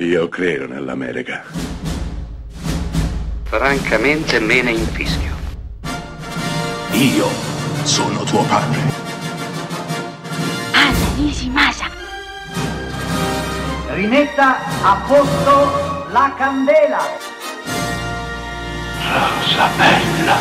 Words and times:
Io 0.00 0.28
credo 0.28 0.68
nell'America. 0.68 1.42
Francamente 3.42 4.38
me 4.38 4.62
ne 4.62 4.70
infischio. 4.70 5.34
Io 6.92 7.26
sono 7.82 8.22
tuo 8.22 8.44
padre. 8.44 8.78
Anna 10.70 11.14
Nishimasa. 11.16 11.86
Rimetta 13.94 14.58
a 14.84 15.04
posto 15.04 16.12
la 16.12 16.32
candela. 16.38 17.00
Rosa 19.02 19.68
bella. 19.76 20.36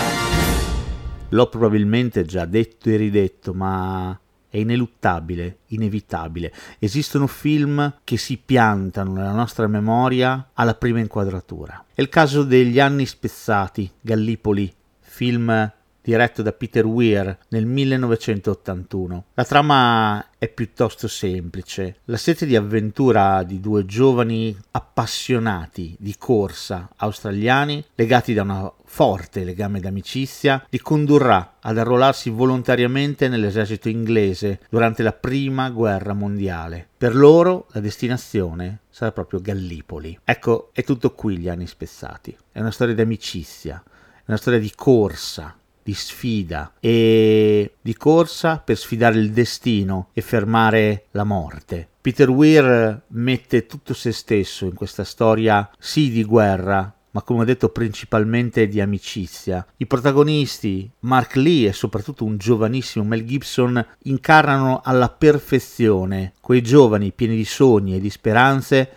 L'ho 1.30 1.50
probabilmente 1.50 2.26
già 2.26 2.46
detto 2.46 2.90
e 2.90 2.96
ridetto, 2.96 3.56
ma 3.56 4.16
è 4.50 4.58
ineluttabile, 4.58 5.60
inevitabile. 5.68 6.54
Esistono 6.80 7.28
film 7.28 8.00
che 8.04 8.18
si 8.18 8.38
piantano 8.44 9.14
nella 9.14 9.32
nostra 9.32 9.68
memoria 9.68 10.50
alla 10.54 10.76
prima 10.76 11.00
inquadratura. 11.00 11.86
È 11.94 12.02
il 12.02 12.10
caso 12.10 12.44
degli 12.44 12.80
anni 12.80 13.06
spezzati, 13.06 13.90
Gallipoli, 14.00 14.74
film 15.00 15.72
diretto 16.08 16.42
da 16.42 16.54
Peter 16.54 16.86
Weir 16.86 17.38
nel 17.50 17.66
1981. 17.66 19.26
La 19.34 19.44
trama 19.44 20.26
è 20.38 20.48
piuttosto 20.48 21.10
semplice. 21.10 21.98
La 22.06 22.16
sete 22.16 22.46
di 22.46 22.56
avventura 22.56 23.44
di 23.44 23.60
due 23.60 23.86
giovani 23.86 24.56
appassionati 24.72 25.98
di 26.00 26.16
corsa 26.18 26.88
australiani, 26.96 27.84
legati 27.96 28.34
da 28.34 28.44
una 28.44 28.72
forte 28.86 29.44
legame 29.44 29.82
d'amicizia, 29.82 30.66
li 30.70 30.80
condurrà 30.80 31.56
ad 31.60 31.78
arruolarsi 31.78 32.30
volontariamente 32.30 33.28
nell'esercito 33.28 33.90
inglese 33.90 34.62
durante 34.70 35.04
la 35.04 35.12
prima 35.12 35.70
guerra 35.72 36.14
mondiale. 36.14 36.88
Per 36.98 37.18
loro 37.18 37.68
la 37.72 37.82
destinazione 37.82 38.80
sarà 38.90 39.12
proprio 39.12 39.42
Gallipoli. 39.42 40.18
Ecco, 40.24 40.70
è 40.72 40.86
tutto 40.86 41.12
qui 41.12 41.38
gli 41.38 41.50
anni 41.50 41.68
spezzati. 41.68 42.34
È 42.50 42.62
una 42.62 42.72
storia 42.72 42.96
di 42.96 43.02
amicizia, 43.02 43.84
è 43.86 44.24
una 44.28 44.38
storia 44.38 44.60
di 44.60 44.72
corsa, 44.74 45.54
di 45.88 45.94
sfida 45.94 46.74
e 46.82 47.76
di 47.80 47.96
corsa 47.96 48.58
per 48.58 48.78
sfidare 48.78 49.20
il 49.20 49.32
destino 49.32 50.10
e 50.12 50.20
fermare 50.20 51.06
la 51.12 51.24
morte. 51.24 51.88
Peter 52.02 52.30
Weir 52.30 53.04
mette 53.08 53.66
tutto 53.68 53.94
se 53.94 54.12
stesso 54.12 54.66
in 54.66 54.74
questa 54.74 55.06
storia, 55.06 55.70
sì 55.80 56.10
di 56.10 56.26
guerra, 56.26 56.94
ma 57.12 57.22
come 57.22 57.44
ho 57.44 57.46
detto 57.46 57.70
principalmente 57.70 58.68
di 58.68 58.82
amicizia. 58.82 59.66
I 59.78 59.86
protagonisti, 59.86 60.92
Mark 61.00 61.36
Lee 61.36 61.70
e 61.70 61.74
soprattutto 61.74 62.26
un 62.26 62.36
giovanissimo 62.36 63.06
Mel 63.06 63.24
Gibson, 63.24 63.86
incarnano 64.04 64.82
alla 64.84 65.08
perfezione 65.08 66.34
quei 66.42 66.62
giovani 66.62 67.14
pieni 67.14 67.38
di 67.38 67.46
sogni 67.46 67.96
e 67.96 68.02
di 68.02 68.10
speranze 68.10 68.90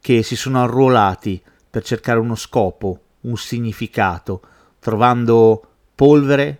che 0.00 0.24
si 0.24 0.34
sono 0.34 0.60
arruolati 0.60 1.40
per 1.70 1.84
cercare 1.84 2.18
uno 2.18 2.34
scopo, 2.34 2.98
un 3.20 3.36
significato, 3.36 4.42
trovando 4.80 5.68
polvere, 6.02 6.58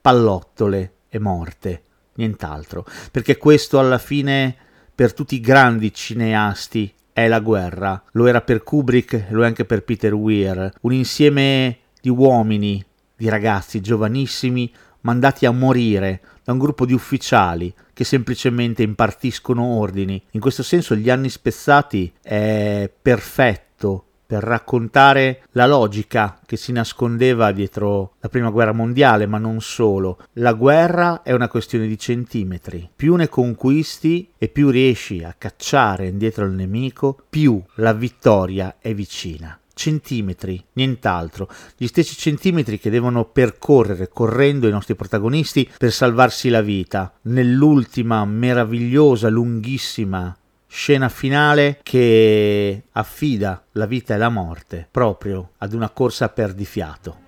pallottole 0.00 0.92
e 1.08 1.18
morte, 1.18 1.82
nient'altro, 2.14 2.86
perché 3.10 3.38
questo 3.38 3.80
alla 3.80 3.98
fine 3.98 4.54
per 4.94 5.12
tutti 5.12 5.34
i 5.34 5.40
grandi 5.40 5.92
cineasti 5.92 6.94
è 7.12 7.26
la 7.26 7.40
guerra, 7.40 8.00
lo 8.12 8.28
era 8.28 8.40
per 8.40 8.62
Kubrick, 8.62 9.30
lo 9.30 9.42
è 9.42 9.46
anche 9.46 9.64
per 9.64 9.82
Peter 9.82 10.14
Weir, 10.14 10.72
un 10.82 10.92
insieme 10.92 11.78
di 12.00 12.08
uomini, 12.08 12.84
di 13.16 13.28
ragazzi 13.28 13.80
giovanissimi 13.80 14.72
mandati 15.00 15.44
a 15.44 15.50
morire 15.50 16.20
da 16.44 16.52
un 16.52 16.58
gruppo 16.60 16.86
di 16.86 16.92
ufficiali 16.92 17.74
che 17.92 18.04
semplicemente 18.04 18.84
impartiscono 18.84 19.64
ordini. 19.64 20.22
In 20.30 20.40
questo 20.40 20.62
senso 20.62 20.94
gli 20.94 21.10
anni 21.10 21.30
spezzati 21.30 22.12
è 22.22 22.88
perfetto 23.02 24.04
per 24.26 24.42
raccontare 24.42 25.42
la 25.52 25.66
logica 25.66 26.38
che 26.44 26.56
si 26.56 26.72
nascondeva 26.72 27.52
dietro 27.52 28.14
la 28.20 28.28
prima 28.28 28.50
guerra 28.50 28.72
mondiale, 28.72 29.26
ma 29.26 29.38
non 29.38 29.60
solo. 29.60 30.18
La 30.34 30.52
guerra 30.52 31.22
è 31.22 31.32
una 31.32 31.48
questione 31.48 31.86
di 31.86 31.98
centimetri. 31.98 32.88
Più 32.94 33.14
ne 33.16 33.28
conquisti 33.28 34.30
e 34.38 34.48
più 34.48 34.70
riesci 34.70 35.22
a 35.22 35.34
cacciare 35.36 36.08
indietro 36.08 36.44
il 36.44 36.52
nemico, 36.52 37.18
più 37.28 37.62
la 37.76 37.92
vittoria 37.92 38.76
è 38.80 38.94
vicina 38.94 39.58
centimetri, 39.74 40.64
nient'altro, 40.74 41.48
gli 41.76 41.86
stessi 41.86 42.16
centimetri 42.16 42.78
che 42.78 42.90
devono 42.90 43.24
percorrere 43.24 44.08
correndo 44.08 44.68
i 44.68 44.70
nostri 44.70 44.94
protagonisti 44.94 45.68
per 45.76 45.92
salvarsi 45.92 46.48
la 46.48 46.62
vita 46.62 47.12
nell'ultima 47.22 48.24
meravigliosa, 48.24 49.28
lunghissima 49.28 50.34
scena 50.74 51.08
finale 51.08 51.78
che 51.84 52.82
affida 52.90 53.64
la 53.72 53.86
vita 53.86 54.14
e 54.14 54.18
la 54.18 54.28
morte 54.28 54.88
proprio 54.90 55.52
ad 55.58 55.72
una 55.72 55.88
corsa 55.90 56.28
perdifiato. 56.30 57.23